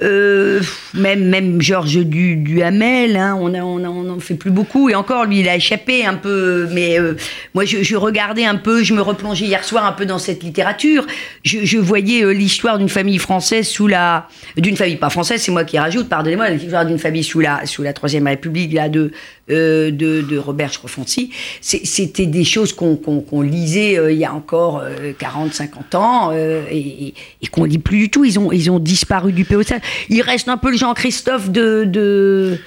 euh, 0.00 0.60
même, 0.94 1.24
même 1.28 1.60
Georges 1.60 1.98
du, 1.98 2.36
Duhamel, 2.36 3.16
hein, 3.16 3.36
on 3.40 3.48
n'en 3.50 4.08
en 4.08 4.18
fait 4.20 4.34
plus 4.34 4.50
beaucoup. 4.50 4.88
Et 4.88 4.94
encore, 4.94 5.26
lui, 5.26 5.40
il 5.40 5.48
a 5.48 5.56
échappé 5.56 6.04
un 6.04 6.14
peu. 6.14 6.66
Mais 6.72 6.98
euh, 6.98 7.14
moi, 7.54 7.64
je, 7.64 7.94
regardais 7.96 8.44
un 8.44 8.56
peu, 8.56 8.82
je 8.82 8.94
me 8.94 9.02
replongeais 9.02 9.44
hier 9.46 9.64
soir 9.64 9.84
un 9.84 9.92
peu 9.92 10.06
dans 10.06 10.18
cette 10.18 10.42
littérature. 10.42 11.06
Je, 11.44 11.78
voyais 11.78 12.24
euh, 12.24 12.32
l'histoire 12.32 12.78
d'une 12.78 12.88
famille 12.88 13.18
française 13.18 13.68
sous 13.68 13.86
la. 13.86 14.28
D'une 14.56 14.76
famille, 14.76 14.96
pas 14.96 15.10
française, 15.10 15.40
c'est 15.42 15.52
moi 15.52 15.64
qui 15.64 15.78
rajoute, 15.78 16.08
pardonnez-moi, 16.08 16.50
l'histoire 16.50 16.86
d'une 16.86 16.98
famille 16.98 17.24
sous 17.24 17.40
la, 17.40 17.66
sous 17.66 17.82
la 17.82 17.92
Troisième 17.92 18.26
République, 18.26 18.72
là, 18.72 18.88
de, 18.88 19.12
euh, 19.50 19.90
de, 19.90 20.22
de 20.22 20.38
Robert 20.38 20.72
Schrofoncy. 20.72 21.30
C'est- 21.60 21.84
C'était 21.84 22.26
des 22.26 22.44
choses 22.44 22.72
qu'on 22.72 23.40
lisait 23.42 23.98
il 24.10 24.18
y 24.18 24.24
a 24.24 24.32
encore 24.32 24.80
euh, 24.84 25.12
40, 25.18 25.52
50 25.54 25.94
ans 25.94 26.32
et, 26.32 27.14
et- 27.42 27.46
qu'on 27.48 27.64
lit 27.64 27.78
plus 27.78 27.98
du 27.98 28.08
tout. 28.10 28.24
Ils 28.24 28.38
ont, 28.38 28.50
ils 28.50 28.70
ont 28.70 28.78
disparu 28.78 29.32
du 29.32 29.44
paysage. 29.44 29.80
Il 30.08 30.22
reste 30.22 30.48
un 30.48 30.56
peu 30.56 30.70
le 30.70 30.76
Jean-Christophe 30.76 31.50
de. 31.50 31.84
de 31.86 32.58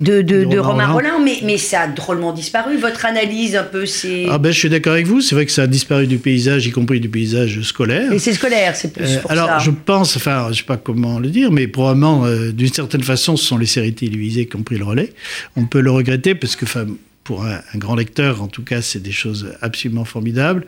de, 0.00 0.20
de, 0.20 0.58
Romain. 0.58 0.88
Rollin, 0.88 1.20
mais, 1.24 1.38
mais 1.44 1.58
ça 1.58 1.82
a 1.82 1.86
drôlement 1.86 2.32
disparu. 2.32 2.76
Votre 2.76 3.06
analyse, 3.06 3.54
un 3.54 3.62
peu, 3.62 3.86
c'est. 3.86 4.26
Ah 4.28 4.38
ben, 4.38 4.50
je 4.50 4.58
suis 4.58 4.68
d'accord 4.68 4.94
avec 4.94 5.06
vous. 5.06 5.20
C'est 5.20 5.36
vrai 5.36 5.46
que 5.46 5.52
ça 5.52 5.62
a 5.62 5.66
disparu 5.68 6.08
du 6.08 6.18
paysage, 6.18 6.66
y 6.66 6.72
compris 6.72 6.98
du 6.98 7.08
paysage 7.08 7.60
scolaire. 7.62 8.12
Et 8.12 8.18
c'est 8.18 8.32
scolaire, 8.32 8.74
c'est 8.74 8.92
plus 8.92 9.04
Euh, 9.04 9.20
pour 9.20 9.30
alors, 9.30 9.46
ça. 9.46 9.58
je 9.60 9.70
pense, 9.70 10.16
enfin, 10.16 10.48
je 10.50 10.58
sais 10.58 10.64
pas 10.64 10.76
comment 10.76 11.20
le 11.20 11.28
dire, 11.28 11.52
mais 11.52 11.68
probablement, 11.68 12.24
euh, 12.24 12.50
d'une 12.50 12.72
certaine 12.72 13.04
façon, 13.04 13.36
ce 13.36 13.44
sont 13.44 13.58
les 13.58 13.66
séries 13.66 13.94
télévisées 13.94 14.46
qui 14.46 14.56
ont 14.56 14.64
pris 14.64 14.76
le 14.76 14.84
relais. 14.84 15.12
On 15.54 15.66
peut 15.66 15.80
le 15.80 15.92
regretter 15.92 16.34
parce 16.34 16.56
que, 16.56 16.64
enfin, 16.64 16.84
pour 17.24 17.44
un, 17.44 17.60
un 17.74 17.78
grand 17.78 17.94
lecteur, 17.94 18.42
en 18.42 18.48
tout 18.48 18.62
cas, 18.62 18.82
c'est 18.82 19.02
des 19.02 19.12
choses 19.12 19.46
absolument 19.60 20.04
formidables. 20.04 20.66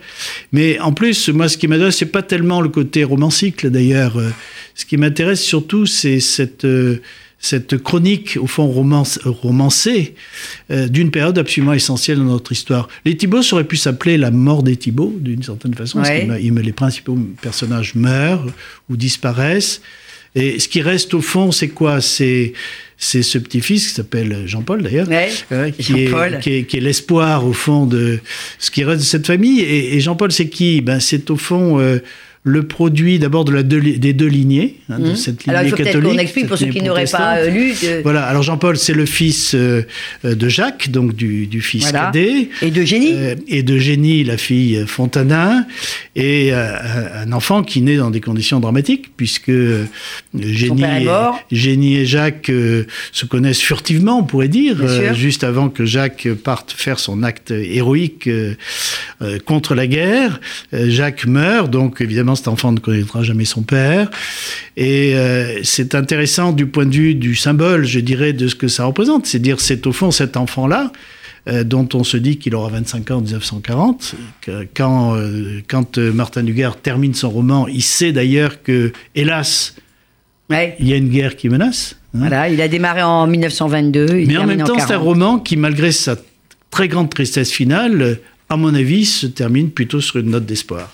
Mais 0.51 0.79
en 0.79 0.93
plus, 0.93 1.29
moi, 1.29 1.49
ce 1.49 1.57
qui 1.57 1.67
m'intéresse, 1.67 1.97
c'est 1.97 2.05
pas 2.05 2.23
tellement 2.23 2.61
le 2.61 2.69
côté 2.69 3.03
romantique, 3.03 3.65
d'ailleurs. 3.65 4.17
Euh, 4.17 4.29
Ce 4.75 4.85
qui 4.85 4.97
m'intéresse 4.97 5.41
surtout, 5.41 5.85
c'est 5.85 6.19
cette 6.19 6.65
euh, 6.65 7.01
cette 7.37 7.77
chronique, 7.77 8.37
au 8.41 8.47
fond, 8.47 8.65
romance, 8.65 9.19
romancée, 9.23 10.15
euh, 10.71 10.87
d'une 10.87 11.11
période 11.11 11.37
absolument 11.37 11.73
essentielle 11.73 12.17
dans 12.17 12.23
notre 12.23 12.51
histoire. 12.53 12.87
Les 13.05 13.15
Thibauts 13.17 13.41
auraient 13.51 13.65
pu 13.67 13.77
s'appeler 13.77 14.17
la 14.17 14.31
mort 14.31 14.63
des 14.63 14.75
Thibauts, 14.77 15.13
d'une 15.19 15.43
certaine 15.43 15.75
façon, 15.75 15.99
parce 15.99 16.09
Ouais. 16.09 16.25
me- 16.25 16.61
les 16.61 16.71
principaux 16.71 17.15
personnages 17.41 17.93
meurent 17.93 18.47
ou 18.89 18.97
disparaissent. 18.97 19.81
Et 20.35 20.59
ce 20.59 20.67
qui 20.67 20.81
reste 20.81 21.13
au 21.13 21.21
fond, 21.21 21.51
c'est 21.51 21.69
quoi? 21.69 22.01
C'est 22.01 22.53
c'est 22.97 23.23
ce 23.23 23.37
petit-fils 23.37 23.87
qui 23.89 23.93
s'appelle 23.93 24.43
Jean-Paul 24.45 24.81
d'ailleurs, 24.81 25.07
Ouais, 25.09 25.29
euh, 25.51 25.69
qui, 25.71 26.07
Jean-Paul. 26.07 26.35
est, 26.35 26.39
qui, 26.39 26.53
est, 26.53 26.63
qui 26.63 26.77
est 26.77 26.79
l'espoir 26.79 27.45
au 27.45 27.51
fond 27.51 27.85
de 27.85 28.19
ce 28.57 28.71
qui 28.71 28.83
reste 28.85 28.99
de 29.01 29.05
cette 29.05 29.27
famille. 29.27 29.59
Et, 29.61 29.95
et 29.95 29.99
Jean-Paul, 29.99 30.31
c'est 30.31 30.47
qui? 30.47 30.79
Ben, 30.81 30.99
C'est 31.01 31.29
au 31.29 31.35
fond 31.35 31.77
euh, 31.79 31.99
le 32.47 32.61
produit 32.67 33.17
d'abord 33.17 33.43
de 33.43 33.51
la 33.51 33.63
deux 33.63 33.81
des 33.81 34.13
deux 34.13 34.27
lignées, 34.27 34.75
hein, 34.89 34.99
de 34.99 35.09
Hum. 35.09 35.15
cette 35.15 35.43
lignée 35.45 35.57
Alors, 35.57 35.71
peut-être 35.75 35.85
catholique. 35.87 36.11
qu'on 36.11 36.17
explique 36.19 36.47
pour 36.47 36.57
ceux 36.59 36.67
qui 36.67 36.81
n'auraient 36.83 37.05
pas 37.05 37.37
euh, 37.37 37.49
lu. 37.49 37.71
de- 37.71 38.03
Voilà, 38.03 38.23
alors 38.23 38.43
Jean-Paul, 38.43 38.77
c'est 38.77 38.93
le 38.93 39.07
fils 39.07 39.55
euh, 39.55 39.81
de 40.23 40.47
Jacques, 40.47 40.91
donc 40.91 41.15
du, 41.15 41.47
du 41.47 41.59
fils 41.61 41.81
Voilà. 41.89 42.05
cadet. 42.05 42.49
Et 42.61 42.69
de 42.69 42.83
génie. 42.85 43.13
Euh, 43.13 43.33
et 43.47 43.63
de 43.63 43.77
Génie, 43.79 44.23
la 44.23 44.37
fille 44.37 44.83
Fontanin, 44.85 45.65
et 46.15 46.53
euh, 46.53 47.23
un- 47.23 47.31
enfant 47.31 47.63
qui 47.63 47.81
naît 47.81 47.97
dans 47.97 48.11
des 48.11 48.21
conditions 48.21 48.59
dramatiques, 48.59 49.11
puisque 49.17 49.51
Génie, 50.39 50.83
et. 50.83 51.07
Génie 51.51 51.95
et 51.97 52.05
Jacques 52.05 52.51
se 53.11 53.25
connaissent 53.25 53.59
furtivement, 53.61 54.19
on 54.19 54.23
pourrait 54.23 54.49
dire, 54.49 54.77
juste 55.15 55.43
avant 55.43 55.69
que 55.69 55.83
Jacques 55.85 56.27
parte 56.43 56.73
faire 56.77 56.99
son 56.99 57.23
acte 57.23 57.49
héroïque 57.51 58.29
contre 59.45 59.73
la 59.75 59.87
guerre. 59.87 60.39
Jacques 60.71 61.25
meurt, 61.25 61.71
donc 61.71 62.01
évidemment 62.01 62.34
cet 62.35 62.47
enfant 62.47 62.71
ne 62.71 62.79
connaîtra 62.79 63.23
jamais 63.23 63.45
son 63.45 63.61
père. 63.63 64.09
Et 64.77 65.15
euh, 65.15 65.59
c'est 65.63 65.95
intéressant 65.95 66.51
du 66.51 66.65
point 66.67 66.85
de 66.85 66.93
vue 66.95 67.15
du 67.15 67.35
symbole, 67.35 67.85
je 67.85 67.99
dirais, 67.99 68.33
de 68.33 68.47
ce 68.47 68.55
que 68.55 68.67
ça 68.67 68.85
représente. 68.85 69.25
C'est 69.25 69.39
dire, 69.39 69.59
c'est 69.59 69.85
au 69.87 69.91
fond 69.91 70.11
cet 70.11 70.37
enfant-là 70.37 70.91
euh, 71.47 71.63
dont 71.63 71.87
on 71.93 72.03
se 72.03 72.17
dit 72.17 72.37
qu'il 72.37 72.55
aura 72.55 72.69
25 72.69 73.11
ans 73.11 73.17
en 73.17 73.21
1940. 73.21 74.15
que 74.41 74.67
quand 74.75 75.15
euh, 75.15 75.61
quand 75.67 75.97
Martin 75.97 76.43
Dugard 76.43 76.77
termine 76.77 77.13
son 77.13 77.29
roman, 77.29 77.67
il 77.67 77.83
sait 77.83 78.11
d'ailleurs 78.11 78.61
que, 78.63 78.91
hélas, 79.15 79.75
Ouais. 80.49 80.75
il 80.79 80.87
y 80.87 80.93
a 80.93 80.95
une 80.97 81.09
guerre 81.09 81.35
qui 81.35 81.49
menace. 81.49 81.95
hein. 82.13 82.19
Voilà, 82.19 82.49
il 82.49 82.61
a 82.61 82.67
démarré 82.67 83.01
en 83.01 83.25
1922. 83.25 84.19
il 84.19 84.27
Mais 84.27 84.37
en 84.37 84.45
même 84.45 84.59
temps, 84.63 84.75
c'est 84.77 84.83
un 84.83 84.99
40. 84.99 85.03
roman 85.03 85.39
qui, 85.39 85.57
malgré 85.57 85.91
sa 85.91 86.15
très 86.69 86.87
grande 86.87 87.09
tristesse 87.09 87.51
finale, 87.51 88.19
à 88.49 88.57
mon 88.57 88.73
avis, 88.75 89.05
se 89.05 89.27
termine 89.27 89.71
plutôt 89.71 90.01
sur 90.01 90.17
une 90.17 90.29
note 90.29 90.45
d'espoir. 90.45 90.91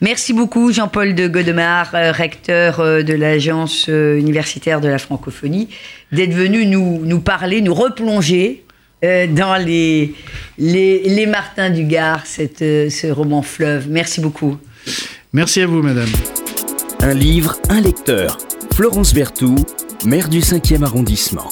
Merci 0.00 0.32
beaucoup 0.32 0.72
Jean-Paul 0.72 1.14
de 1.14 1.28
Godemar, 1.28 1.94
euh, 1.94 2.10
recteur 2.10 2.80
euh, 2.80 3.02
de 3.02 3.12
l'Agence 3.14 3.86
euh, 3.88 4.18
universitaire 4.18 4.80
de 4.80 4.88
la 4.88 4.98
francophonie, 4.98 5.68
d'être 6.10 6.32
venu 6.32 6.66
nous, 6.66 7.04
nous 7.04 7.20
parler, 7.20 7.60
nous 7.60 7.74
replonger 7.74 8.64
dans 9.02 9.56
les, 9.56 10.14
les, 10.58 11.08
les 11.08 11.24
Martins 11.24 11.70
du 11.70 11.84
Gard, 11.84 12.26
cette, 12.26 12.58
ce 12.58 13.10
roman 13.10 13.40
fleuve. 13.40 13.86
Merci 13.88 14.20
beaucoup. 14.20 14.58
Merci 15.32 15.62
à 15.62 15.66
vous, 15.66 15.80
madame. 15.80 16.10
Un 17.00 17.14
livre, 17.14 17.56
un 17.70 17.80
lecteur. 17.80 18.36
Florence 18.74 19.14
Berthoud, 19.14 19.64
maire 20.04 20.28
du 20.28 20.40
5e 20.40 20.82
arrondissement. 20.82 21.48